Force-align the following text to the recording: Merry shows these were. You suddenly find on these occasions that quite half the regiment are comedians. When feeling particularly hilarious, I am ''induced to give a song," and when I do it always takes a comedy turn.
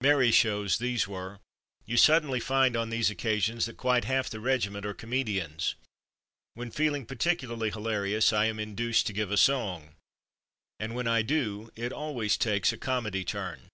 Merry 0.00 0.32
shows 0.32 0.78
these 0.78 1.06
were. 1.06 1.38
You 1.84 1.96
suddenly 1.96 2.40
find 2.40 2.76
on 2.76 2.90
these 2.90 3.08
occasions 3.08 3.66
that 3.66 3.76
quite 3.76 4.04
half 4.04 4.28
the 4.28 4.40
regiment 4.40 4.84
are 4.84 4.92
comedians. 4.92 5.76
When 6.54 6.72
feeling 6.72 7.06
particularly 7.06 7.70
hilarious, 7.70 8.32
I 8.32 8.46
am 8.46 8.56
''induced 8.56 9.04
to 9.04 9.12
give 9.12 9.30
a 9.30 9.36
song," 9.36 9.94
and 10.80 10.96
when 10.96 11.06
I 11.06 11.22
do 11.22 11.70
it 11.76 11.92
always 11.92 12.36
takes 12.36 12.72
a 12.72 12.76
comedy 12.76 13.24
turn. 13.24 13.68